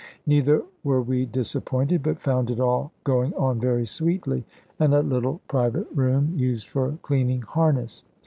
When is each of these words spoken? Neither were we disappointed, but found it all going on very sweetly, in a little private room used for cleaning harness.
Neither 0.25 0.63
were 0.83 1.03
we 1.03 1.27
disappointed, 1.27 2.01
but 2.01 2.19
found 2.19 2.49
it 2.49 2.59
all 2.59 2.91
going 3.03 3.35
on 3.35 3.59
very 3.59 3.85
sweetly, 3.85 4.45
in 4.79 4.93
a 4.93 5.01
little 5.01 5.41
private 5.47 5.85
room 5.93 6.33
used 6.35 6.67
for 6.69 6.97
cleaning 7.03 7.43
harness. 7.43 8.03